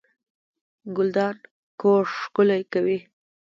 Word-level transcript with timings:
ګلدان 0.95 1.35
کور 1.81 2.03
ښکلی 2.19 2.61
کوي 2.73 2.99